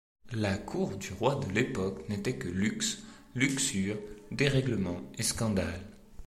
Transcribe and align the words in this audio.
La 0.33 0.57
cour 0.57 0.97
du 0.97 1.13
roi 1.13 1.35
de 1.35 1.51
l'époque 1.53 2.09
n'était 2.09 2.35
que 2.35 2.47
luxe, 2.47 3.03
luxure, 3.35 3.99
dérèglements 4.31 5.01
et 5.19 5.21
scandales. 5.21 5.85